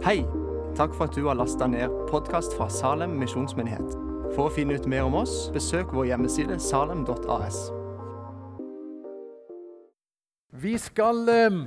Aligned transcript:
Hei! 0.00 0.22
Takk 0.72 0.94
for 0.96 1.10
at 1.10 1.12
du 1.12 1.26
har 1.26 1.36
lasta 1.36 1.66
ned 1.68 1.92
podkast 2.08 2.54
fra 2.56 2.70
Salem 2.72 3.18
misjonsmyndighet. 3.20 3.90
For 4.32 4.46
å 4.46 4.52
finne 4.54 4.78
ut 4.80 4.86
mer 4.88 5.04
om 5.04 5.12
oss, 5.18 5.50
besøk 5.52 5.90
vår 5.92 6.06
hjemmeside 6.08 6.54
salem.as. 6.64 7.58
Vi 10.62 10.72
skal 10.80 11.20
eh, 11.28 11.58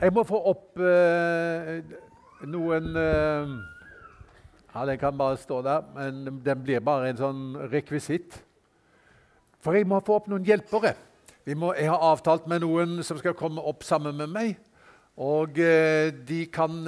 Jeg 0.00 0.14
må 0.16 0.24
få 0.24 0.40
opp 0.48 0.80
eh, 0.80 1.82
noen 2.48 2.96
eh, 3.02 3.52
Ja, 4.72 4.86
den 4.88 5.00
kan 5.02 5.18
bare 5.20 5.36
stå 5.42 5.58
der, 5.66 5.82
men 5.92 6.38
den 6.46 6.62
blir 6.64 6.80
bare 6.80 7.10
en 7.10 7.20
sånn 7.20 7.42
rekvisitt. 7.68 8.38
For 9.60 9.76
jeg 9.76 9.84
må 9.90 9.98
få 10.06 10.16
opp 10.22 10.30
noen 10.32 10.46
hjelpere. 10.48 10.94
Må, 11.52 11.74
jeg 11.76 11.92
har 11.92 12.06
avtalt 12.14 12.48
med 12.48 12.64
noen 12.64 13.02
som 13.04 13.20
skal 13.20 13.36
komme 13.36 13.60
opp 13.60 13.84
sammen 13.84 14.16
med 14.16 14.32
meg. 14.32 14.56
Og 15.20 15.60
eh, 15.60 16.16
de 16.24 16.40
kan 16.48 16.80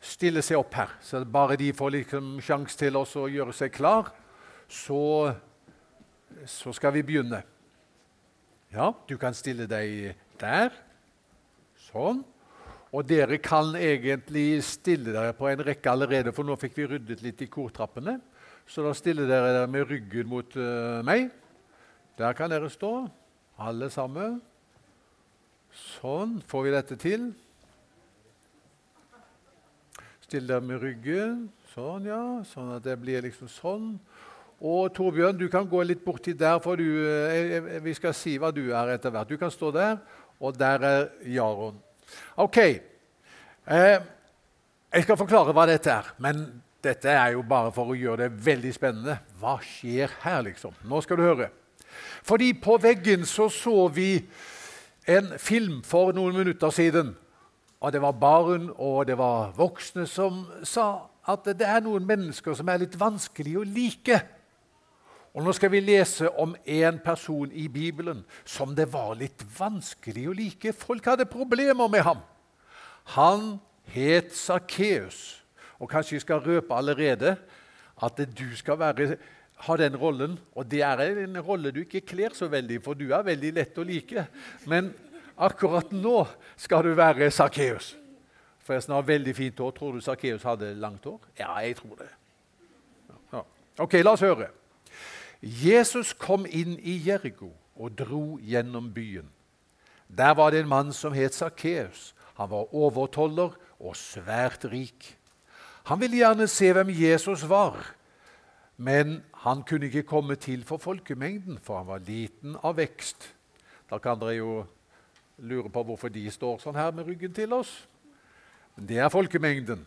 stille 0.00 0.42
seg 0.44 0.60
opp 0.60 0.74
her. 0.78 0.94
Så 1.02 1.22
bare 1.24 1.58
de 1.58 1.72
får 1.76 1.94
liksom 1.96 2.38
sjanse 2.44 2.78
til 2.78 2.98
å 2.98 3.04
gjøre 3.04 3.54
seg 3.56 3.72
klar, 3.74 4.10
så, 4.68 5.34
så 6.46 6.74
skal 6.76 6.94
vi 6.98 7.06
begynne. 7.06 7.42
Ja, 8.74 8.92
du 9.08 9.16
kan 9.20 9.36
stille 9.36 9.64
deg 9.68 10.12
der. 10.40 10.74
Sånn. 11.88 12.20
Og 12.88 13.04
dere 13.04 13.36
kan 13.40 13.74
egentlig 13.76 14.62
stille 14.64 15.12
dere 15.12 15.34
på 15.36 15.48
en 15.50 15.60
rekke 15.64 15.92
allerede, 15.92 16.32
for 16.36 16.46
nå 16.46 16.56
fikk 16.60 16.76
vi 16.76 16.88
ryddet 16.94 17.24
litt 17.24 17.42
i 17.44 17.50
kortrappene. 17.52 18.16
Så 18.68 18.84
da 18.84 18.92
stiller 18.96 19.28
dere 19.28 19.52
dere 19.56 19.70
med 19.72 19.88
ryggen 19.88 20.28
mot 20.28 20.56
uh, 20.60 21.00
meg. 21.04 21.30
Der 22.20 22.36
kan 22.36 22.52
dere 22.52 22.68
stå, 22.72 23.08
alle 23.60 23.88
sammen. 23.92 24.38
Sånn. 25.72 26.38
Får 26.48 26.64
vi 26.64 26.74
dette 26.74 26.98
til? 27.00 27.30
Still 30.28 30.44
deg 30.44 30.60
med 30.60 30.82
ryggen. 30.82 31.46
Sånn, 31.72 32.04
ja. 32.04 32.20
Sånn 32.44 32.74
at 32.74 32.82
det 32.84 32.98
blir 33.00 33.22
liksom 33.24 33.48
sånn. 33.48 33.94
Og 34.60 34.90
Torbjørn, 34.92 35.38
du 35.40 35.46
kan 35.48 35.64
gå 35.64 35.80
litt 35.86 36.02
borti 36.04 36.34
der, 36.36 36.58
for 36.60 36.76
du, 36.76 36.84
eh, 37.08 37.78
vi 37.80 37.94
skal 37.96 38.12
si 38.12 38.34
hva 38.36 38.50
du 38.52 38.66
er 38.76 38.90
etter 38.92 39.08
hvert. 39.14 39.30
Du 39.30 39.38
kan 39.40 39.48
stå 39.48 39.70
der, 39.72 39.94
og 40.36 40.58
der 40.58 40.84
er 40.84 41.08
Jaron. 41.24 41.78
Ok. 42.36 42.58
Eh, 42.60 43.98
jeg 44.92 45.06
skal 45.06 45.16
forklare 45.16 45.54
hva 45.56 45.64
dette 45.64 45.94
er, 45.94 46.10
men 46.20 46.42
dette 46.84 47.08
er 47.08 47.32
jo 47.32 47.40
bare 47.48 47.72
for 47.72 47.88
å 47.88 47.96
gjøre 47.96 48.26
det 48.26 48.44
veldig 48.44 48.74
spennende. 48.76 49.16
Hva 49.40 49.56
skjer 49.64 50.12
her, 50.26 50.42
liksom? 50.44 50.76
Nå 50.84 51.00
skal 51.00 51.16
du 51.16 51.24
høre. 51.24 51.48
Fordi 52.20 52.52
på 52.52 52.76
veggen 52.76 53.24
så 53.24 53.48
så 53.48 53.88
vi 53.88 54.26
en 55.08 55.38
film 55.40 55.80
for 55.80 56.12
noen 56.12 56.36
minutter 56.36 56.68
siden. 56.68 57.14
Og 57.78 57.92
det 57.94 58.02
var 58.02 58.16
barn 58.18 58.70
og 58.74 59.06
det 59.06 59.18
var 59.18 59.52
voksne 59.56 60.06
som 60.10 60.42
sa 60.66 61.06
at 61.28 61.46
det 61.58 61.66
er 61.66 61.84
noen 61.84 62.06
mennesker 62.08 62.56
som 62.56 62.68
er 62.72 62.82
litt 62.82 62.96
vanskelig 62.98 63.54
å 63.60 63.66
like. 63.68 64.18
Og 65.36 65.44
Nå 65.44 65.52
skal 65.54 65.70
vi 65.70 65.82
lese 65.84 66.30
om 66.40 66.56
en 66.66 66.98
person 67.04 67.52
i 67.52 67.68
Bibelen 67.70 68.24
som 68.48 68.74
det 68.74 68.88
var 68.90 69.12
litt 69.20 69.44
vanskelig 69.58 70.24
å 70.26 70.34
like. 70.34 70.72
Folk 70.74 71.06
hadde 71.06 71.28
problemer 71.30 71.90
med 71.92 72.02
ham. 72.02 72.24
Han 73.14 73.58
het 73.94 74.34
Sakkeus. 74.34 75.44
Og 75.78 75.90
kanskje 75.92 76.16
vi 76.16 76.24
skal 76.24 76.42
røpe 76.42 76.74
allerede 76.74 77.36
at 78.02 78.22
du 78.38 78.48
skal 78.56 78.80
være, 78.80 79.16
ha 79.68 79.76
den 79.78 79.96
rollen. 79.96 80.38
Og 80.58 80.66
det 80.70 80.82
er 80.82 81.04
en 81.22 81.38
rolle 81.44 81.70
du 81.70 81.84
ikke 81.84 82.02
kler 82.08 82.34
så 82.34 82.48
veldig, 82.50 82.80
for 82.82 82.98
du 82.98 83.12
er 83.12 83.26
veldig 83.26 83.52
lett 83.60 83.78
å 83.78 83.86
like. 83.86 84.26
Men 84.66 84.90
akkurat 85.38 85.92
nå 85.92 86.26
skal 86.56 86.84
du 86.84 86.94
være 86.98 87.30
Sakkeus. 87.30 87.96
Forresten 88.64 88.94
har 88.94 89.06
veldig 89.06 89.34
fint 89.36 89.58
hår. 89.58 89.70
Tror 89.76 89.96
du 89.96 90.00
Sakkeus 90.04 90.44
hadde 90.44 90.74
langt 90.76 91.04
hår? 91.08 91.20
Ja, 91.38 91.54
jeg 91.64 91.76
tror 91.78 91.96
det. 92.00 92.10
Ja. 93.32 93.42
Ok, 93.78 93.96
la 94.02 94.12
oss 94.12 94.24
høre. 94.26 94.50
Jesus 95.40 96.12
kom 96.12 96.46
inn 96.50 96.76
i 96.82 96.98
Jeriko 97.06 97.52
og 97.78 97.94
dro 97.98 98.38
gjennom 98.42 98.90
byen. 98.94 99.28
Der 100.08 100.34
var 100.34 100.50
det 100.50 100.64
en 100.64 100.68
mann 100.68 100.92
som 100.92 101.12
het 101.12 101.34
Sakkeus. 101.34 102.12
Han 102.34 102.50
var 102.50 102.74
overtoller 102.74 103.54
og 103.78 103.96
svært 103.96 104.66
rik. 104.70 105.14
Han 105.88 106.00
ville 106.00 106.20
gjerne 106.20 106.48
se 106.50 106.72
hvem 106.72 106.90
Jesus 106.92 107.46
var, 107.48 107.78
men 108.76 109.22
han 109.44 109.62
kunne 109.66 109.88
ikke 109.88 110.02
komme 110.02 110.36
til 110.36 110.64
for 110.64 110.76
folkemengden, 110.76 111.58
for 111.62 111.80
han 111.80 111.88
var 111.88 112.04
liten 112.04 112.58
av 112.62 112.76
vekst. 112.76 113.30
Da 113.88 113.98
kan 113.98 114.20
dere 114.20 114.36
jo 114.36 114.52
lure 115.38 115.70
på 115.70 115.82
hvorfor 115.86 116.10
de 116.12 116.24
står 116.30 116.58
sånn 116.62 116.78
her 116.78 116.90
med 116.94 117.06
ryggen 117.06 117.32
til 117.34 117.52
oss. 117.54 117.70
Det 118.78 118.98
er 118.98 119.10
folkemengden. 119.10 119.84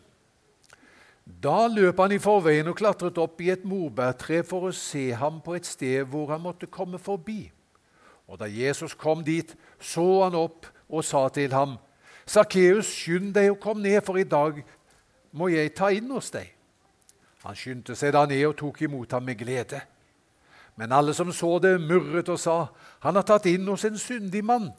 Da 1.26 1.68
løp 1.72 2.00
han 2.02 2.12
i 2.16 2.20
forveien 2.20 2.68
og 2.72 2.78
klatret 2.80 3.20
opp 3.22 3.42
i 3.44 3.52
et 3.54 3.64
morbærtre 3.68 4.42
for 4.48 4.68
å 4.68 4.76
se 4.76 5.12
ham 5.16 5.40
på 5.44 5.56
et 5.56 5.68
sted 5.68 6.08
hvor 6.10 6.32
han 6.34 6.44
måtte 6.44 6.72
komme 6.72 7.00
forbi. 7.00 7.52
Og 8.28 8.40
Da 8.40 8.48
Jesus 8.48 8.94
kom 8.94 9.24
dit, 9.24 9.56
så 9.80 10.24
han 10.24 10.36
opp 10.36 10.66
og 10.90 11.04
sa 11.04 11.28
til 11.30 11.52
ham, 11.52 11.78
'Sakkeus, 12.26 12.86
skynd 12.86 13.34
deg 13.34 13.52
og 13.52 13.60
kom 13.60 13.78
ned, 13.78 14.02
for 14.06 14.18
i 14.18 14.24
dag 14.24 14.64
må 15.34 15.48
jeg 15.48 15.74
ta 15.76 15.90
inn 15.90 16.10
hos 16.12 16.32
deg.' 16.32 16.54
Han 17.44 17.56
skyndte 17.56 17.96
seg 17.96 18.14
da 18.14 18.26
ned 18.26 18.46
og 18.46 18.58
tok 18.58 18.82
imot 18.82 19.12
ham 19.12 19.24
med 19.24 19.38
glede. 19.38 19.82
Men 20.78 20.92
alle 20.92 21.14
som 21.14 21.32
så 21.32 21.60
det, 21.60 21.82
murret 21.82 22.30
og 22.30 22.40
sa, 22.40 22.68
'Han 23.00 23.16
har 23.16 23.24
tatt 23.24 23.46
inn 23.46 23.68
hos 23.68 23.86
en 23.86 23.98
syndig 23.98 24.44
mann.' 24.44 24.74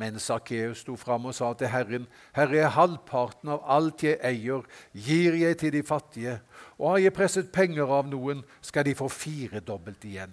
Men 0.00 0.16
Sakkeus 0.20 0.82
sto 0.86 0.96
fram 0.96 1.26
og 1.28 1.34
sa 1.36 1.50
til 1.58 1.68
Herren, 1.68 2.06
Herre, 2.32 2.70
halvparten 2.72 3.50
av 3.52 3.66
alt 3.74 4.04
jeg 4.06 4.16
eier, 4.24 4.64
gir 4.96 5.36
jeg 5.36 5.58
til 5.60 5.74
de 5.74 5.82
fattige, 5.84 6.38
og 6.78 6.94
har 6.94 7.02
jeg 7.04 7.16
presset 7.16 7.52
penger 7.52 7.92
av 7.92 8.08
noen, 8.08 8.40
skal 8.64 8.88
de 8.88 8.96
få 8.96 9.10
firedobbelt 9.12 10.06
igjen. 10.08 10.32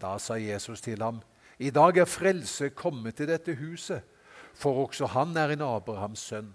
Da 0.00 0.16
sa 0.20 0.40
Jesus 0.40 0.80
til 0.84 1.04
ham, 1.04 1.20
I 1.58 1.70
dag 1.72 1.96
er 1.96 2.08
frelse 2.08 2.70
kommet 2.76 3.16
til 3.16 3.28
dette 3.28 3.54
huset, 3.56 4.04
for 4.56 4.86
også 4.86 5.12
han 5.12 5.36
er 5.36 5.52
en 5.52 5.64
Abrahams 5.64 6.24
sønn. 6.32 6.50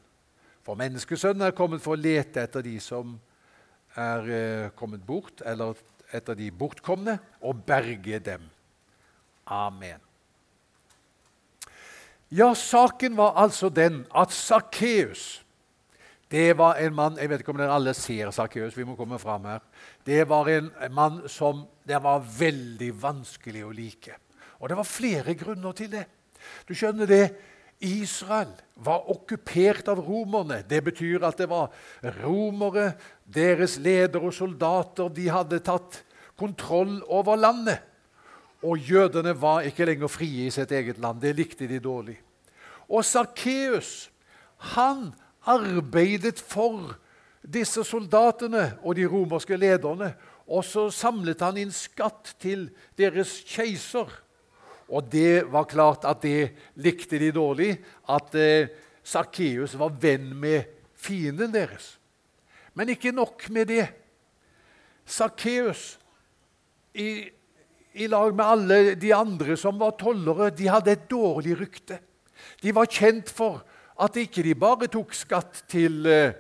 For 0.66 0.78
menneskesønnen 0.78 1.46
er 1.46 1.57
kommet 1.57 1.81
for 1.81 1.97
å 1.97 2.01
lete 2.01 2.41
etter 2.41 2.66
de 2.66 2.75
som 2.81 3.16
er 3.97 4.30
eh, 4.30 4.69
kommet 4.78 5.06
bort, 5.06 5.41
eller 5.46 5.78
etter 6.13 6.38
de 6.38 6.51
bortkomne, 6.53 7.18
og 7.41 7.66
berge 7.66 8.19
dem. 8.22 8.46
Amen. 9.46 10.10
Ja, 12.31 12.53
saken 12.56 13.18
var 13.19 13.36
altså 13.36 13.69
den 13.69 14.06
at 14.16 14.31
Sakkeus 14.31 15.42
det 16.31 16.53
var 16.56 16.78
en 16.80 16.96
mann 16.96 17.18
Jeg 17.19 17.28
vet 17.30 17.42
ikke 17.44 17.52
om 17.52 17.59
dere 17.59 17.75
alle 17.75 17.92
ser 17.94 18.30
Sakkeus. 18.31 18.78
Vi 18.78 18.86
må 18.88 18.96
komme 18.96 19.19
fram 19.19 19.50
her. 19.50 19.59
Det 20.08 20.24
var 20.30 20.47
en 20.47 20.69
mann 20.96 21.18
som 21.28 21.66
det 21.84 22.00
var 22.00 22.24
veldig 22.24 22.92
vanskelig 23.02 23.66
å 23.68 23.74
like. 23.75 24.16
Og 24.62 24.69
det 24.72 24.78
var 24.80 24.88
flere 24.88 25.36
grunner 25.36 25.75
til 25.75 25.92
det. 25.92 26.06
Du 26.64 26.72
skjønner 26.72 27.09
det, 27.09 27.25
Israel 27.84 28.53
var 28.80 29.09
okkupert 29.12 29.90
av 29.92 30.00
romerne. 30.06 30.62
Det 30.63 30.80
betyr 30.86 31.25
at 31.28 31.42
det 31.42 31.50
var 31.52 31.74
romere, 32.22 32.94
deres 33.25 33.75
ledere 33.81 34.30
og 34.30 34.36
soldater, 34.38 35.09
de 35.12 35.28
hadde 35.34 35.59
tatt 35.66 36.00
kontroll 36.40 37.02
over 37.09 37.36
landet. 37.36 37.81
Og 38.61 38.77
jødene 38.77 39.33
var 39.41 39.66
ikke 39.66 39.85
lenger 39.89 40.11
frie 40.11 40.45
i 40.45 40.53
sitt 40.53 40.72
eget 40.72 40.99
land. 41.01 41.22
Det 41.22 41.33
likte 41.35 41.67
de 41.67 41.79
dårlig. 41.81 42.19
Og 42.89 43.05
Sarkeus, 43.05 44.11
han 44.75 45.13
arbeidet 45.49 46.39
for 46.39 46.94
disse 47.41 47.83
soldatene 47.83 48.75
og 48.83 48.95
de 48.95 49.07
romerske 49.09 49.57
lederne. 49.57 50.13
Og 50.51 50.66
så 50.67 50.89
samlet 50.94 51.41
han 51.41 51.57
inn 51.57 51.73
skatt 51.73 52.35
til 52.41 52.67
deres 53.00 53.39
keiser. 53.50 54.11
Og 54.91 55.07
det 55.07 55.47
var 55.51 55.69
klart 55.71 56.05
at 56.05 56.21
det 56.21 56.51
likte 56.75 57.19
de 57.21 57.31
dårlig, 57.31 57.77
at 58.11 58.35
eh, 58.35 58.71
Sakkeus 59.03 59.77
var 59.80 59.95
venn 60.01 60.33
med 60.38 60.68
fienden 61.00 61.53
deres. 61.53 61.95
Men 62.75 62.91
ikke 62.91 63.13
nok 63.15 63.47
med 63.50 63.71
det. 63.71 63.86
Sarkeus 65.07 65.95
i 66.94 67.31
i 67.93 68.07
lag 68.07 68.35
med 68.35 68.45
alle 68.45 68.95
de 68.95 69.11
andre 69.15 69.57
som 69.59 69.79
var 69.79 69.97
tollere, 69.99 70.51
de 70.55 70.69
hadde 70.71 70.93
et 70.93 71.09
dårlig 71.11 71.57
rykte. 71.59 71.99
De 72.63 72.73
var 72.75 72.89
kjent 72.91 73.29
for 73.29 73.61
at 74.01 74.17
ikke 74.17 74.43
de 74.45 74.55
bare 74.57 74.88
tok 74.91 75.13
skatt 75.15 75.65
til 75.69 76.05
eh, 76.09 76.33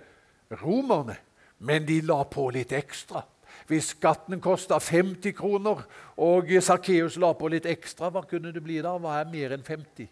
romerne, 0.61 1.17
men 1.59 1.85
de 1.85 1.99
la 2.05 2.23
på 2.25 2.47
litt 2.55 2.71
ekstra. 2.73 3.23
Hvis 3.69 3.91
skatten 3.93 4.41
kosta 4.41 4.79
50 4.81 5.35
kroner, 5.37 5.83
og 6.17 6.49
Sakkeus 6.63 7.19
la 7.21 7.33
på 7.37 7.51
litt 7.51 7.67
ekstra, 7.69 8.09
hva 8.09 8.23
kunne 8.27 8.53
det 8.55 8.63
bli 8.63 8.79
da? 8.81 8.95
Hva 8.97 9.19
er 9.19 9.29
mer 9.31 9.55
enn 9.55 9.63
50? 9.67 10.09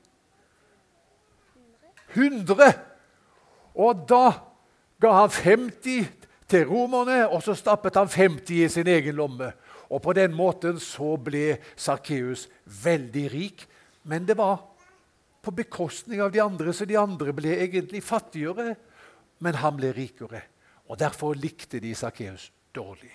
100! 2.13 2.69
Og 3.79 4.05
da 4.09 4.23
ga 5.01 5.15
han 5.21 5.33
50 5.33 6.07
til 6.49 6.65
romerne, 6.67 7.23
og 7.29 7.43
så 7.45 7.55
stappet 7.57 7.97
han 7.99 8.09
50 8.09 8.63
i 8.65 8.69
sin 8.71 8.87
egen 8.89 9.15
lomme. 9.15 9.51
Og 9.89 10.01
På 10.01 10.13
den 10.13 10.33
måten 10.33 10.79
så 10.79 11.15
ble 11.17 11.57
Sakkeus 11.75 12.47
veldig 12.65 13.25
rik, 13.33 13.65
men 14.03 14.25
det 14.25 14.37
var 14.37 14.61
på 15.41 15.51
bekostning 15.51 16.21
av 16.21 16.31
de 16.31 16.41
andre, 16.43 16.73
så 16.73 16.85
de 16.85 16.97
andre 16.97 17.33
ble 17.33 17.57
egentlig 17.57 18.03
fattigere. 18.03 18.75
men 19.41 19.55
han 19.55 19.77
ble 19.77 19.93
rikere. 19.95 20.41
Og 20.87 20.99
Derfor 20.99 21.33
likte 21.33 21.79
de 21.79 21.95
Sakkeus 21.95 22.51
dårlig. 22.75 23.11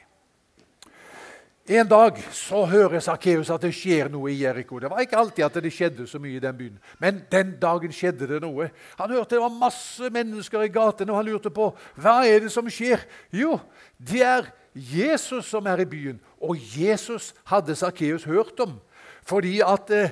En 1.65 1.89
dag 1.89 2.19
så 2.33 2.67
hører 2.69 3.01
Sakkeus 3.01 3.49
at 3.51 3.63
det 3.65 3.71
skjer 3.73 4.11
noe 4.13 4.29
i 4.29 4.43
Jeriko. 4.43 4.77
Det 4.79 4.91
var 4.93 5.01
ikke 5.01 5.17
alltid 5.17 5.45
at 5.47 5.55
det 5.65 5.71
skjedde 5.73 6.05
så 6.07 6.19
mye 6.21 6.37
i 6.37 6.43
den 6.43 6.57
byen, 6.59 6.75
men 7.01 7.23
den 7.33 7.55
dagen 7.61 7.93
skjedde 7.93 8.29
det 8.29 8.41
noe. 8.45 8.67
Han 8.99 9.15
hørte 9.17 9.39
det 9.39 9.41
var 9.41 9.55
masse 9.57 10.11
mennesker 10.13 10.67
i 10.67 10.73
gatene, 10.73 11.13
og 11.13 11.23
han 11.23 11.31
lurte 11.31 11.49
på 11.49 11.71
hva 11.97 12.19
er 12.29 12.45
det 12.45 12.53
som 12.53 12.69
skjer. 12.69 13.07
Jo, 13.33 13.57
det 13.97 14.21
er 14.29 14.51
Jesus 14.75 15.47
som 15.47 15.67
er 15.67 15.85
i 15.85 15.89
byen, 15.89 16.21
og 16.43 16.59
Jesus 16.59 17.35
hadde 17.47 17.77
Sakkeus 17.77 18.25
hørt 18.25 18.61
om. 18.61 18.81
Fordi 19.23 19.61
at 19.61 19.91
eh, 19.91 20.11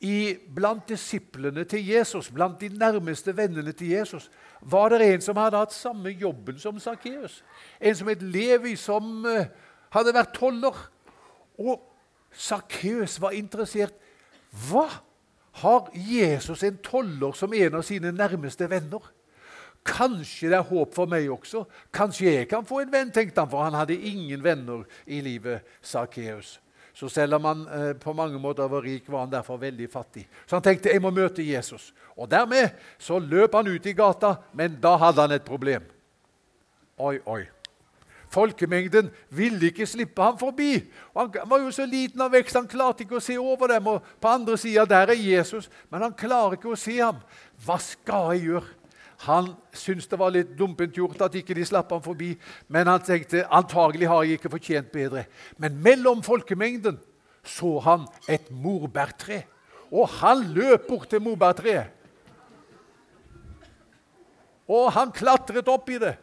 i, 0.00 0.34
blant 0.54 0.88
disiplene 0.88 1.64
til 1.64 1.86
Jesus, 1.86 2.30
blant 2.30 2.60
de 2.60 2.68
nærmeste 2.68 3.36
vennene 3.36 3.72
til 3.72 3.88
Jesus, 3.88 4.30
var 4.60 4.88
det 4.88 5.14
en 5.14 5.20
som 5.20 5.36
hadde 5.36 5.60
hatt 5.60 5.74
samme 5.74 6.10
jobben 6.10 6.58
som 6.58 6.80
Sakkeus. 6.80 7.44
En 7.80 7.94
som 7.94 8.08
het 8.08 8.22
Levi, 8.22 8.74
som 8.76 9.26
eh, 9.26 9.46
hadde 9.92 10.14
vært 10.14 10.34
toller. 10.34 10.82
Og 11.58 11.80
Sakkeus 12.32 13.20
var 13.20 13.36
interessert. 13.36 13.94
Hva? 14.68 14.88
Har 15.52 15.90
Jesus 15.92 16.62
en 16.64 16.78
toller 16.80 17.36
som 17.36 17.52
en 17.52 17.74
av 17.76 17.82
sine 17.84 18.12
nærmeste 18.12 18.70
venner? 18.70 19.04
Kanskje 19.82 20.50
det 20.52 20.58
er 20.60 20.68
håp 20.68 20.92
for 20.94 21.10
meg 21.10 21.26
også. 21.30 21.64
Kanskje 21.94 22.30
jeg 22.30 22.48
kan 22.50 22.66
få 22.66 22.82
en 22.82 22.92
venn, 22.92 23.10
tenkte 23.10 23.42
han, 23.42 23.50
for 23.50 23.64
han 23.64 23.74
hadde 23.74 23.98
ingen 23.98 24.42
venner 24.44 24.84
i 25.06 25.20
livet, 25.24 25.66
Sakkeus. 25.82 26.58
Så 26.94 27.08
selv 27.08 27.34
om 27.34 27.44
han 27.48 27.64
eh, 27.72 27.92
på 27.96 28.12
mange 28.12 28.38
måter 28.38 28.68
var 28.68 28.84
rik, 28.84 29.08
var 29.08 29.24
han 29.24 29.32
derfor 29.32 29.56
veldig 29.56 29.88
fattig. 29.90 30.26
Så 30.46 30.56
han 30.56 30.62
tenkte 30.62 30.92
jeg 30.92 31.02
må 31.02 31.10
møte 31.10 31.42
Jesus. 31.42 31.90
Og 32.16 32.28
dermed 32.30 32.76
så 33.00 33.18
løp 33.18 33.56
han 33.56 33.70
ut 33.72 33.86
i 33.88 33.96
gata, 33.96 34.36
men 34.52 34.76
da 34.80 34.94
hadde 35.00 35.24
han 35.24 35.34
et 35.34 35.46
problem. 35.46 35.88
Oi, 37.00 37.16
oi. 37.26 37.42
Folkemengden 38.32 39.10
ville 39.28 39.68
ikke 39.68 39.86
slippe 39.88 40.22
ham 40.22 40.38
forbi. 40.40 40.76
Og 41.12 41.34
han 41.36 41.48
var 41.48 41.64
jo 41.64 41.72
så 41.72 41.84
liten 41.88 42.20
av 42.22 42.32
vekst, 42.32 42.56
han 42.56 42.68
klarte 42.68 43.04
ikke 43.04 43.18
å 43.18 43.24
se 43.24 43.36
over 43.40 43.72
dem. 43.74 43.88
Og 43.88 44.14
på 44.20 44.30
andre 44.30 44.56
sida 44.60 44.86
der 44.88 45.12
er 45.12 45.20
Jesus, 45.20 45.68
men 45.90 46.04
han 46.04 46.16
klarer 46.16 46.56
ikke 46.56 46.72
å 46.72 46.78
se 46.78 46.96
ham. 47.00 47.18
Hva 47.64 47.80
skal 47.82 48.34
jeg 48.36 48.52
gjøre? 48.52 48.81
Han 49.22 49.52
syntes 49.76 50.08
det 50.10 50.18
var 50.18 50.32
litt 50.34 50.56
dumpent 50.58 50.96
gjort 50.96 51.20
at 51.22 51.36
ikke 51.38 51.54
de 51.54 51.64
slapp 51.66 51.92
ham 51.94 52.02
forbi, 52.02 52.32
men 52.66 52.90
han 52.90 53.02
tenkte 53.06 53.44
antagelig 53.54 54.08
har 54.10 54.24
jeg 54.26 54.40
ikke 54.40 54.50
fortjent 54.56 54.90
bedre. 54.94 55.24
Men 55.62 55.78
mellom 55.84 56.24
folkemengden 56.26 56.98
så 57.46 57.76
han 57.84 58.06
et 58.30 58.50
morbærtre, 58.50 59.44
og 59.92 60.08
han 60.18 60.46
løp 60.56 60.88
bort 60.88 61.08
til 61.12 61.22
morbærtreet. 61.22 61.98
Og 64.72 64.92
han 64.94 65.10
klatret 65.14 65.68
opp 65.68 65.90
i 65.90 65.98
det. 66.00 66.14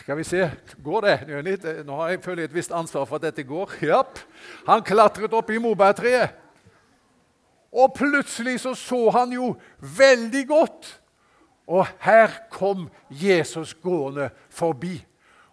Skal 0.00 0.16
vi 0.20 0.24
se 0.24 0.44
Går 0.84 1.00
det? 1.04 1.84
Nå 1.84 1.96
har 1.98 2.12
jeg 2.12 2.22
føler 2.24 2.46
et 2.46 2.54
visst 2.54 2.72
ansvar 2.72 3.08
for 3.08 3.18
at 3.18 3.28
dette 3.28 3.44
går. 3.44 3.72
Japp. 3.82 4.20
Han 4.68 4.84
klatret 4.86 5.32
opp 5.34 5.50
i 5.50 5.58
morbærtreet. 5.60 6.36
Og 7.72 7.92
plutselig 7.94 8.60
så, 8.60 8.74
så 8.74 9.10
han 9.14 9.32
jo 9.32 9.54
veldig 9.98 10.46
godt. 10.48 10.90
Og 11.70 11.86
her 12.02 12.32
kom 12.50 12.88
Jesus 13.10 13.74
gående 13.74 14.30
forbi. 14.50 14.96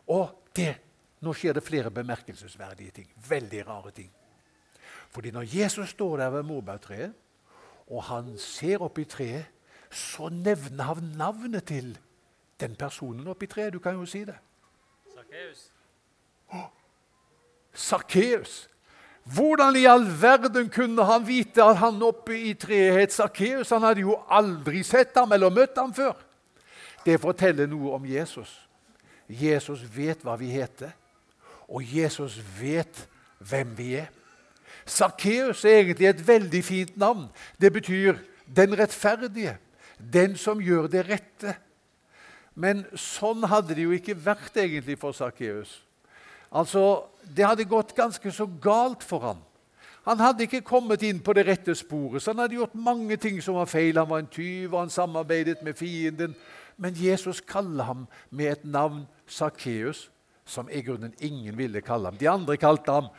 Og 0.09 0.31
det, 0.55 0.73
nå 1.21 1.33
skjer 1.37 1.57
det 1.57 1.65
flere 1.65 1.91
bemerkelsesverdige 1.93 2.91
ting. 2.91 3.11
Veldig 3.29 3.67
rare 3.67 3.91
ting. 3.91 4.09
Fordi 5.13 5.31
når 5.31 5.45
Jesus 5.57 5.89
står 5.89 6.17
der 6.17 6.29
ved 6.29 6.43
morbærtreet, 6.43 7.13
og 7.87 8.03
han 8.03 8.33
ser 8.37 8.81
opp 8.83 8.97
i 8.99 9.05
treet, 9.07 9.45
så 9.91 10.29
nevner 10.29 10.83
han 10.83 11.13
navnet 11.15 11.63
til 11.69 11.93
den 12.59 12.75
personen 12.75 13.27
oppi 13.27 13.47
treet. 13.47 13.73
Du 13.73 13.79
kan 13.79 13.95
jo 13.95 14.05
si 14.05 14.25
det. 14.25 14.35
Sakkeus. 15.13 15.71
Sakkeus. 17.73 18.69
Hvordan 19.33 19.75
i 19.75 19.85
all 19.85 20.05
verden 20.21 20.69
kunne 20.69 21.03
han 21.03 21.25
vite 21.27 21.63
at 21.63 21.77
han 21.81 21.99
oppe 22.05 22.37
i 22.37 22.53
treet 22.53 23.11
Sakkeus? 23.11 23.73
Han 23.75 23.83
hadde 23.83 24.05
jo 24.05 24.15
aldri 24.29 24.83
sett 24.87 25.15
ham 25.17 25.33
eller 25.35 25.51
møtt 25.51 25.75
ham 25.77 25.91
før. 25.93 26.15
Det 27.03 27.19
forteller 27.19 27.67
noe 27.67 27.95
om 27.97 28.05
Jesus. 28.07 28.53
Jesus 29.27 29.83
vet 29.91 30.23
hva 30.23 30.37
vi 30.39 30.53
heter, 30.53 30.93
og 31.67 31.83
Jesus 31.83 32.37
vet 32.59 33.03
hvem 33.43 33.73
vi 33.75 33.93
er. 33.99 34.07
Sakkeus 34.87 35.65
er 35.65 35.81
egentlig 35.81 36.07
et 36.07 36.27
veldig 36.27 36.63
fint 36.63 36.97
navn. 36.97 37.27
Det 37.61 37.73
betyr 37.73 38.15
'den 38.47 38.79
rettferdige', 38.79 39.57
'den 39.99 40.37
som 40.37 40.61
gjør 40.61 40.87
det 40.87 41.05
rette'. 41.09 41.55
Men 42.55 42.85
sånn 42.95 43.43
hadde 43.43 43.75
det 43.75 43.83
jo 43.83 43.91
ikke 43.91 44.25
vært 44.25 44.57
egentlig 44.57 44.97
for 44.99 45.11
Sakkeus. 45.11 45.86
Altså, 46.51 47.03
det 47.35 47.45
hadde 47.45 47.67
gått 47.67 47.95
ganske 47.95 48.31
så 48.31 48.47
galt 48.61 49.03
for 49.03 49.19
ham. 49.19 49.43
Han 50.07 50.21
hadde 50.23 50.45
ikke 50.45 50.63
kommet 50.63 51.03
inn 51.03 51.19
på 51.19 51.33
det 51.35 51.43
rette 51.49 51.73
sporet, 51.75 52.23
så 52.23 52.31
han 52.31 52.45
hadde 52.45 52.55
gjort 52.55 52.77
mange 52.79 53.17
ting 53.19 53.41
som 53.43 53.57
var 53.59 53.67
feil. 53.67 53.97
Han 53.99 54.07
var 54.07 54.23
en 54.23 54.29
tyv, 54.31 54.73
og 54.73 54.79
han 54.85 54.93
samarbeidet 54.93 55.63
med 55.63 55.75
fienden. 55.75 56.35
Men 56.77 56.95
Jesus 56.95 57.41
kaller 57.41 57.83
ham 57.83 58.05
med 58.29 58.51
et 58.51 58.63
navn, 58.65 59.03
Sakkeus, 59.27 60.07
som 60.45 60.69
i 60.71 60.79
grunnen 60.81 61.11
ingen 61.19 61.57
ville 61.57 61.81
kalle 61.83 62.07
ham. 62.07 62.19
De 62.19 62.29
andre 62.29 62.55
kalte 62.57 62.91
ham 62.91 63.09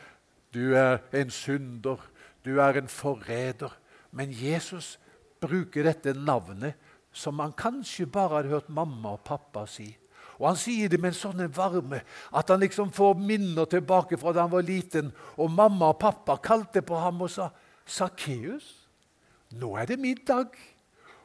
du 0.55 0.73
er 0.73 1.03
en 1.13 1.31
synder, 1.31 2.01
du 2.45 2.57
er 2.57 2.81
en 2.81 2.89
forræder. 2.89 3.75
Men 4.13 4.33
Jesus 4.33 4.97
bruker 5.41 5.85
dette 5.85 6.15
navnet 6.17 6.79
som 7.13 7.39
han 7.43 7.53
kanskje 7.53 8.07
bare 8.07 8.39
hadde 8.39 8.55
hørt 8.55 8.73
mamma 8.73 9.17
og 9.17 9.25
pappa 9.27 9.67
si. 9.69 9.91
Og 10.39 10.49
Han 10.49 10.57
sier 10.57 10.89
det 10.89 11.01
med 11.01 11.13
en 11.13 11.19
sånn 11.19 11.45
varme 11.55 12.03
at 12.31 12.51
han 12.51 12.61
liksom 12.63 12.93
får 12.95 13.19
minner 13.19 13.67
tilbake 13.67 14.19
fra 14.19 14.33
da 14.33 14.47
han 14.47 14.53
var 14.53 14.63
liten. 14.63 15.13
Og 15.37 15.51
mamma 15.51 15.91
og 15.91 15.99
pappa 15.99 16.39
kalte 16.43 16.83
på 16.83 16.99
ham 16.99 17.23
og 17.23 17.31
sa 17.31 17.51
'Sakkeus, 17.87 18.75
nå 19.51 19.77
er 19.77 19.87
det 19.87 19.99
middag'. 19.99 20.55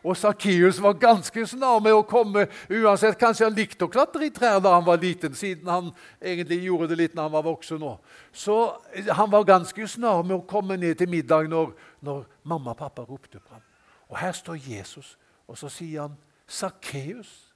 Og 0.03 0.17
Sakkeus 0.17 0.81
var 0.81 0.93
ganske 0.99 1.45
snar 1.47 1.79
med 1.79 1.93
å 1.95 2.03
komme, 2.03 2.47
uansett 2.69 3.15
kanskje 3.19 3.45
han 3.45 3.55
likte 3.55 3.85
å 3.85 3.91
klatre 3.91 4.25
i 4.25 4.33
trær 4.35 4.59
da 4.59 4.73
han 4.75 4.83
var 4.83 4.99
liten, 4.99 5.33
siden 5.35 5.67
han 5.67 5.91
egentlig 6.19 6.59
gjorde 6.65 6.89
det 6.91 6.97
litt 6.97 7.15
når 7.15 7.23
han 7.23 7.31
var 7.31 7.45
voksen 7.47 7.79
nå. 7.79 7.93
Så 8.33 8.75
han 9.07 9.31
var 9.31 9.47
ganske 9.47 9.87
snar 9.87 10.23
med 10.23 10.35
å 10.37 10.47
komme 10.47 10.75
ned 10.77 10.97
til 10.99 11.07
middag 11.07 11.47
når, 11.47 11.71
når 12.01 12.25
mamma 12.43 12.75
og 12.75 12.77
pappa 12.77 13.05
ropte 13.07 13.39
på 13.39 13.53
ham. 13.53 13.63
Og 14.09 14.19
her 14.19 14.35
står 14.35 14.59
Jesus 14.59 15.17
og 15.47 15.57
så 15.57 15.69
sier 15.69 16.01
han 16.01 16.17
'Sakkeus' 16.47 17.52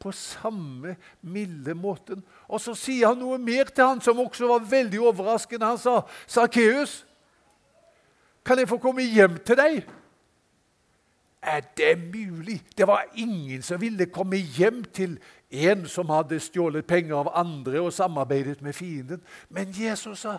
på 0.00 0.12
samme 0.12 0.96
milde 1.22 1.74
måten. 1.74 2.24
Og 2.48 2.60
så 2.60 2.74
sier 2.74 3.12
han 3.12 3.20
noe 3.20 3.38
mer 3.38 3.68
til 3.68 3.84
han 3.84 4.00
som 4.00 4.20
også 4.22 4.48
var 4.48 4.66
veldig 4.70 5.00
overraskende. 5.12 5.66
Han 5.66 5.78
sa, 5.78 6.00
'Sakkeus, 6.26 7.04
kan 8.44 8.58
jeg 8.58 8.68
få 8.68 8.78
komme 8.78 9.02
hjem 9.02 9.38
til 9.44 9.56
deg?' 9.56 9.84
Er 11.42 11.60
det 11.76 11.98
mulig? 12.14 12.62
Det 12.76 12.86
var 12.86 13.04
ingen 13.14 13.62
som 13.62 13.80
ville 13.80 14.06
komme 14.06 14.36
hjem 14.36 14.84
til 14.84 15.18
en 15.50 15.86
som 15.88 16.10
hadde 16.12 16.40
stjålet 16.40 16.86
penger 16.86 17.16
av 17.16 17.30
andre 17.34 17.80
og 17.80 17.92
samarbeidet 17.92 18.62
med 18.62 18.72
fienden. 18.72 19.22
Men 19.48 19.74
Jesus 19.78 20.18
sa, 20.18 20.38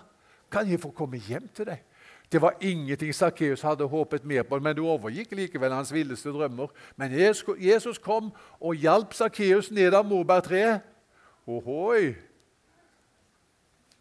'Kan 0.51 0.69
jeg 0.69 0.79
få 0.79 0.91
komme 0.91 1.17
hjem 1.17 1.47
til 1.55 1.65
deg?' 1.65 1.83
Det 2.31 2.41
var 2.41 2.55
ingenting 2.61 3.15
Sakkeus 3.15 3.61
hadde 3.61 3.87
håpet 3.87 4.25
mer 4.25 4.43
på, 4.43 4.59
men 4.59 4.75
det 4.75 4.83
overgikk 4.83 5.33
likevel 5.35 5.73
hans 5.75 5.91
villeste 5.93 6.31
drømmer. 6.31 6.67
Men 6.95 7.11
Jesus 7.59 7.97
kom 7.97 8.31
og 8.59 8.75
hjalp 8.75 9.13
Sakkeus 9.13 9.71
ned 9.71 9.93
av 9.93 10.07
morbærtreet. 10.07 10.79
Ohoi! 11.47 12.13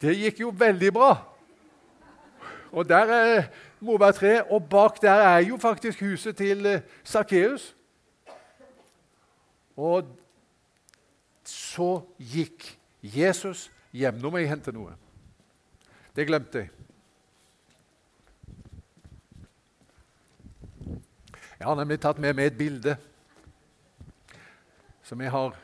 Det 0.00 0.14
gikk 0.16 0.40
jo 0.40 0.54
veldig 0.56 0.92
bra. 0.94 1.10
Og 2.70 2.88
der 2.88 3.12
er 3.12 3.42
morbærtreet, 3.80 4.46
og 4.50 4.68
bak 4.68 5.02
der 5.02 5.10
er 5.26 5.38
jo 5.38 5.56
faktisk 5.56 6.00
huset 6.00 6.36
til 6.36 6.66
eh, 6.66 6.80
Sakkeus. 7.04 7.76
Og 9.76 10.06
så 11.44 12.00
gikk 12.18 12.78
Jesus 13.02 13.70
hjem. 13.92 14.20
Nå 14.22 14.30
må 14.30 14.38
jeg 14.38 14.52
hente 14.52 14.72
noe. 14.72 14.94
Det 16.16 16.26
glemte 16.28 16.62
jeg. 16.62 16.79
Jeg 21.60 21.68
har 21.68 21.76
nemlig 21.76 21.98
tatt 22.00 22.20
med 22.22 22.32
meg 22.38 22.48
et 22.48 22.56
bilde 22.56 22.94
som 25.04 25.20
jeg 25.20 25.32
har 25.34 25.58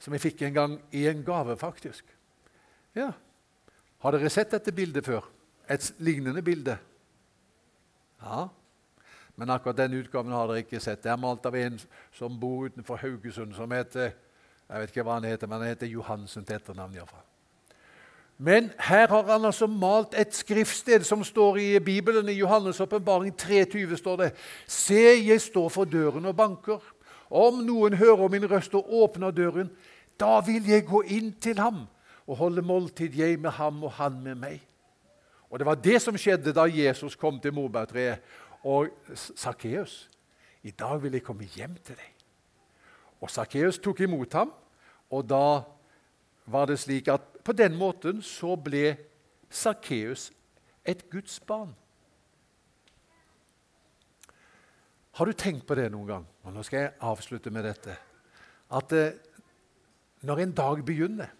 Som 0.00 0.14
jeg 0.14 0.22
fikk 0.22 0.46
en 0.46 0.54
gang 0.54 0.74
i 0.96 1.02
en 1.10 1.18
gave, 1.20 1.58
faktisk. 1.60 2.06
Ja. 2.96 3.10
Har 4.00 4.14
dere 4.16 4.30
sett 4.32 4.54
dette 4.54 4.72
bildet 4.72 5.04
før? 5.04 5.26
Et 5.68 5.90
lignende 6.00 6.40
bilde? 6.40 6.78
Ja. 8.22 8.46
Men 9.36 9.52
akkurat 9.52 9.76
denne 9.76 10.00
utgaven 10.00 10.32
har 10.32 10.48
dere 10.48 10.64
ikke 10.64 10.80
sett. 10.80 11.02
Det 11.04 11.12
er 11.12 11.20
malt 11.20 11.44
av 11.44 11.58
en 11.60 11.76
som 12.16 12.40
bor 12.40 12.70
utenfor 12.70 13.02
Haugesund, 13.02 13.52
som 13.58 13.76
heter 13.76 14.14
jeg 14.70 14.84
vet 14.84 14.92
ikke 14.92 15.04
hva 15.04 15.18
han 15.18 15.26
heter, 15.26 15.50
men 15.50 15.64
han 15.64 15.72
heter 15.72 15.90
Johansen 15.90 16.44
til 16.46 16.56
etternavn. 16.56 16.94
Iallfall. 16.94 17.29
Men 18.40 18.70
her 18.78 19.08
har 19.08 19.26
han 19.28 19.44
altså 19.44 19.66
malt 19.68 20.14
et 20.16 20.32
skriftsted 20.32 21.04
som 21.04 21.20
står 21.24 21.56
i 21.60 21.78
Bibelen. 21.78 22.28
I 22.28 22.42
Johannes' 22.42 22.80
åpenbaring 22.80 23.34
3,20 23.42 23.96
står 23.96 24.16
det 24.16 24.30
Se, 24.66 25.26
jeg 25.26 25.40
står 25.40 25.68
for 25.68 25.84
døren 25.84 26.24
og 26.24 26.36
banker. 26.36 26.78
Om 27.30 27.60
noen 27.66 27.98
hører 28.00 28.30
min 28.32 28.46
røst 28.50 28.74
og 28.74 28.88
åpner 29.02 29.30
døren, 29.30 29.68
da 30.20 30.38
vil 30.46 30.64
jeg 30.68 30.86
gå 30.88 31.02
inn 31.02 31.34
til 31.36 31.60
ham 31.60 31.82
og 32.26 32.36
holde 32.36 32.64
måltid, 32.64 33.12
jeg 33.12 33.36
med 33.40 33.50
ham 33.50 33.84
og 33.84 33.92
han 33.92 34.16
med 34.24 34.34
meg. 34.34 34.62
Og 35.50 35.58
Det 35.58 35.66
var 35.66 35.74
det 35.74 36.00
som 36.02 36.16
skjedde 36.16 36.54
da 36.56 36.64
Jesus 36.64 37.16
kom 37.16 37.40
til 37.40 37.52
morbærtreet. 37.52 38.24
Og 38.64 38.88
Sakkeus, 39.14 40.08
i 40.62 40.70
dag 40.70 41.02
vil 41.02 41.12
jeg 41.12 41.22
komme 41.22 41.44
hjem 41.44 41.76
til 41.84 41.96
deg. 41.96 42.08
Og 43.20 43.30
Sakkeus 43.30 43.78
tok 43.78 44.00
imot 44.00 44.32
ham, 44.32 44.52
og 45.10 45.28
da 45.28 45.60
var 46.50 46.70
det 46.70 46.80
slik 46.82 47.08
at 47.08 47.42
på 47.44 47.54
den 47.56 47.76
måten 47.78 48.22
så 48.22 48.56
ble 48.58 48.96
Sakkeus 49.50 50.30
et 50.86 51.06
Guds 51.10 51.40
barn. 51.46 51.72
Har 55.18 55.26
du 55.26 55.32
tenkt 55.32 55.66
på 55.66 55.76
det 55.76 55.90
noen 55.92 56.08
gang? 56.08 56.26
Og 56.46 56.54
nå 56.54 56.62
skal 56.64 56.84
jeg 56.84 56.96
avslutte 57.04 57.50
med 57.52 57.66
dette. 57.66 57.96
At 58.70 58.92
eh, 58.96 59.18
når 60.24 60.44
en 60.44 60.54
dag 60.56 60.84
begynner, 60.86 61.32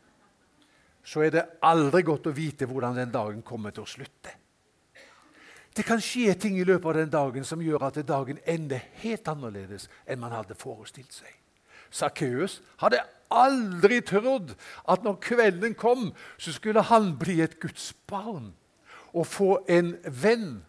så 1.04 1.24
er 1.24 1.32
det 1.32 1.46
aldri 1.64 2.02
godt 2.04 2.28
å 2.28 2.34
vite 2.36 2.68
hvordan 2.68 2.98
den 2.98 3.14
dagen 3.14 3.42
kommer 3.46 3.72
til 3.72 3.86
å 3.86 3.88
slutte. 3.88 4.34
Det 5.70 5.86
kan 5.86 6.02
skje 6.02 6.34
ting 6.34 6.58
i 6.58 6.66
løpet 6.66 6.90
av 6.90 6.98
den 6.98 7.12
dagen 7.12 7.46
som 7.46 7.62
gjør 7.62 7.86
at 7.86 8.00
dagen 8.06 8.40
ender 8.44 8.82
helt 9.00 9.28
annerledes 9.30 9.86
enn 10.04 10.20
man 10.20 10.34
hadde 10.34 10.58
forestilt 10.58 11.14
seg. 11.14 11.30
Sakkeus 11.90 12.58
hadde 12.82 13.00
aldri 13.30 14.00
trodd 14.00 14.54
at 14.88 15.04
når 15.04 15.20
kvelden 15.22 15.74
kom, 15.74 16.10
så 16.38 16.52
skulle 16.52 16.82
han 16.82 17.12
bli 17.18 17.40
et 17.40 17.60
Guds 17.60 17.92
barn 18.06 18.52
og 19.12 19.26
få 19.26 19.64
en 19.68 19.96
venn. 20.22 20.62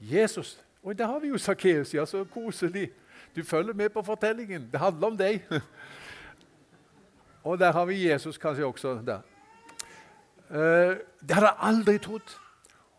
Jesus 0.00 0.60
Og 0.84 0.98
der 0.98 1.06
har 1.06 1.18
vi 1.18 1.28
jo 1.28 1.38
Sakkeus. 1.38 1.94
Ja, 1.94 2.04
så 2.06 2.24
koselig. 2.24 2.90
Du 3.36 3.44
følger 3.44 3.74
med 3.74 3.88
på 3.88 4.02
fortellingen. 4.02 4.68
Det 4.72 4.80
handler 4.80 5.06
om 5.06 5.16
deg. 5.16 5.40
Og 7.44 7.58
der 7.58 7.72
har 7.72 7.84
vi 7.84 8.10
Jesus 8.10 8.38
kanskje 8.38 8.66
også. 8.66 9.00
der. 9.06 9.20
Uh, 10.50 10.96
det 11.20 11.30
hadde 11.30 11.46
jeg 11.46 11.56
aldri 11.60 11.98
trodd. 11.98 12.36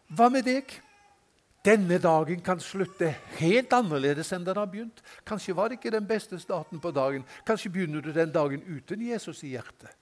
Hva 0.08 0.30
med 0.30 0.44
deg? 0.44 0.82
Denne 1.66 1.98
dagen 1.98 2.42
kan 2.46 2.60
slutte 2.62 3.10
helt 3.40 3.74
annerledes 3.74 4.30
enn 4.36 4.44
den 4.46 4.58
har 4.60 4.70
begynt. 4.70 5.02
Kanskje 5.26 5.56
var 5.58 5.70
det 5.70 5.80
ikke 5.80 5.96
den 5.96 6.06
beste 6.06 6.38
starten 6.38 6.82
på 6.82 6.92
dagen. 6.94 7.26
Kanskje 7.48 7.72
begynner 7.74 8.06
du 8.06 8.12
den 8.14 8.34
dagen 8.34 8.62
uten 8.70 9.02
Jesus 9.02 9.44
i 9.44 9.56
hjertet 9.56 9.94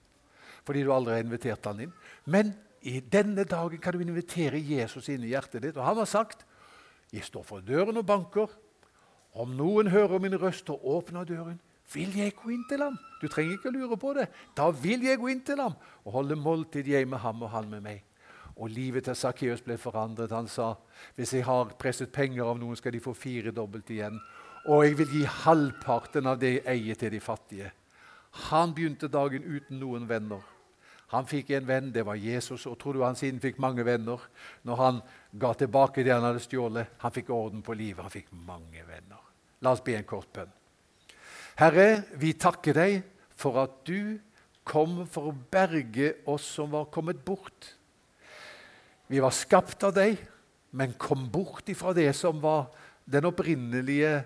fordi 0.63 0.79
du 0.87 0.93
aldri 0.95 1.17
har 1.17 1.25
invitert 1.25 1.65
han 1.67 1.81
inn. 1.83 1.89
Men 2.23 2.53
i 2.87 2.99
denne 2.99 3.43
dagen 3.47 3.81
kan 3.83 3.95
du 3.95 4.03
invitere 4.03 4.61
Jesus 4.63 5.09
inn 5.11 5.23
i 5.23 5.33
hjertet 5.33 5.63
ditt. 5.63 5.75
Og 5.75 5.83
han 5.83 5.97
har 5.97 6.07
sagt, 6.07 6.45
'Jeg 7.11 7.23
står 7.23 7.43
for 7.43 7.59
døren 7.59 7.97
og 7.97 8.05
banker.' 8.05 8.55
'Om 9.35 9.57
noen 9.57 9.87
hører 9.87 10.19
min 10.19 10.39
røst 10.39 10.69
og 10.69 10.79
åpner 10.85 11.25
døren, 11.25 11.59
vil 11.93 12.15
jeg 12.15 12.35
gå 12.35 12.49
inn 12.49 12.65
til 12.69 12.79
ham.' 12.79 12.99
Du 13.21 13.27
trenger 13.27 13.57
ikke 13.57 13.71
lure 13.71 13.97
på 13.97 14.13
det. 14.13 14.27
Da 14.55 14.69
vil 14.71 15.03
jeg 15.03 15.19
gå 15.19 15.27
inn 15.27 15.41
til 15.41 15.59
ham 15.59 15.73
og 16.05 16.11
holde 16.11 16.35
måltid, 16.35 16.87
jeg 16.87 17.07
med 17.07 17.17
ham 17.17 17.41
og 17.43 17.49
han 17.49 17.69
med 17.69 17.81
meg. 17.81 18.03
Og 18.57 18.69
livet 18.69 19.07
til 19.07 19.17
Sakkeus 19.17 19.63
ble 19.65 19.77
forandret. 19.81 20.33
Han 20.35 20.47
sa 20.47 20.75
hvis 21.17 21.33
jeg 21.33 21.47
har 21.47 21.73
presset 21.79 22.11
penger 22.13 22.45
av 22.45 22.59
noen, 22.61 22.77
skal 22.77 22.93
de 22.93 23.01
få 23.03 23.15
firedobbelt 23.17 23.89
igjen. 23.93 24.19
Og 24.69 24.85
jeg 24.85 24.97
vil 25.01 25.15
gi 25.17 25.23
halvparten 25.43 26.29
av 26.29 26.39
det 26.39 26.57
jeg 26.57 26.67
eier, 26.71 26.99
til 26.99 27.11
de 27.11 27.19
fattige. 27.23 27.71
Han 28.49 28.73
begynte 28.73 29.11
dagen 29.11 29.43
uten 29.43 29.81
noen 29.81 30.07
venner. 30.09 30.41
Han 31.13 31.27
fikk 31.29 31.51
en 31.53 31.67
venn, 31.67 31.91
det 31.93 32.05
var 32.07 32.17
Jesus. 32.17 32.65
Og 32.65 32.77
tror 32.81 32.97
du 32.97 33.03
han 33.03 33.17
siden 33.17 33.41
fikk 33.43 33.59
mange 33.61 33.85
venner 33.85 34.21
når 34.65 34.79
han 34.79 35.01
ga 35.37 35.51
tilbake 35.57 36.05
det 36.05 36.13
han 36.15 36.25
hadde 36.25 36.41
stjålet? 36.41 36.95
Han 37.03 37.13
fikk 37.13 37.29
orden 37.33 37.61
på 37.65 37.75
livet. 37.77 38.01
Han 38.01 38.13
fikk 38.13 38.31
mange 38.47 38.81
venner. 38.87 39.21
La 39.61 39.75
oss 39.75 39.83
be 39.85 39.97
en 39.99 40.07
kort 40.09 40.31
bønn. 40.33 40.49
Herre, 41.59 42.03
vi 42.17 42.33
takker 42.33 42.73
deg 42.73 43.03
for 43.37 43.59
at 43.61 43.83
du 43.85 44.17
kom 44.65 45.03
for 45.11 45.29
å 45.29 45.37
berge 45.53 46.15
oss 46.29 46.47
som 46.55 46.71
var 46.73 46.89
kommet 46.93 47.21
bort. 47.25 47.75
Vi 49.13 49.21
var 49.21 49.33
skapt 49.35 49.83
av 49.85 49.93
deg, 49.93 50.17
men 50.73 50.95
kom 50.97 51.27
bort 51.29 51.67
ifra 51.69 51.91
det 51.93 52.07
som 52.17 52.39
var 52.41 52.71
den 53.05 53.27
opprinnelige 53.29 54.23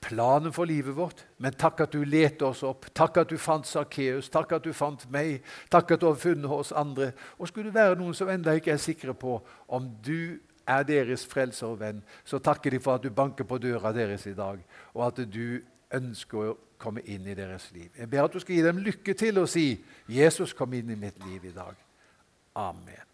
planen 0.00 0.54
for 0.56 0.64
livet 0.64 0.96
vårt. 0.96 1.20
Men 1.36 1.52
takk 1.52 1.82
at 1.84 1.92
du 1.92 2.00
lette 2.08 2.46
oss 2.48 2.62
opp. 2.64 2.88
Takk 2.96 3.20
at 3.20 3.28
du 3.28 3.36
fant 3.36 3.68
Sakkeus. 3.68 4.30
Takk 4.32 4.54
at 4.56 4.64
du 4.64 4.72
fant 4.72 5.04
meg. 5.12 5.44
Takk 5.68 5.92
at 5.92 6.00
du 6.00 6.08
har 6.08 6.16
funnet 6.16 6.48
oss 6.48 6.72
andre. 6.72 7.10
Og 7.36 7.50
skulle 7.50 7.68
det 7.68 7.76
være 7.76 8.00
noen 8.00 8.16
som 8.16 8.32
ennå 8.32 8.56
ikke 8.56 8.72
er 8.72 8.80
sikre 8.80 9.12
på 9.12 9.36
om 9.68 9.92
du 10.00 10.40
er 10.64 10.88
deres 10.88 11.26
frelser 11.28 11.68
og 11.68 11.82
venn, 11.82 12.00
så 12.24 12.40
takker 12.40 12.72
de 12.72 12.80
for 12.80 12.96
at 12.96 13.04
du 13.04 13.12
banker 13.12 13.44
på 13.44 13.60
døra 13.60 13.92
deres 13.92 14.24
i 14.30 14.36
dag, 14.38 14.62
og 14.94 15.06
at 15.10 15.24
du 15.26 15.58
ønsker 15.92 16.52
å 16.52 16.58
komme 16.80 17.02
inn 17.04 17.26
i 17.26 17.36
deres 17.36 17.68
liv. 17.74 17.90
Jeg 17.98 18.08
ber 18.08 18.24
at 18.24 18.32
du 18.32 18.40
skal 18.40 18.56
gi 18.56 18.64
dem 18.64 18.80
lykke 18.80 19.18
til 19.18 19.42
å 19.42 19.48
si 19.50 19.82
'Jesus, 20.08 20.54
kom 20.54 20.72
inn 20.72 20.90
i 20.90 20.96
mitt 20.96 21.18
liv 21.26 21.44
i 21.44 21.56
dag'. 21.56 21.82
Amen. 22.54 23.11